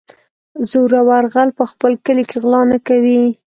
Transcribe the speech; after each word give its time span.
زورور 0.69 1.23
غل 1.33 1.49
په 1.59 1.63
خپل 1.71 1.91
کلي 2.05 2.23
کې 2.29 2.37
غلا 2.43 2.61
نه 2.71 2.79
کوي. 2.87 3.23